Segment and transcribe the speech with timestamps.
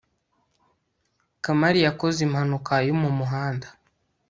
[1.43, 3.67] kamari yakoze impanuka yo mu muhanda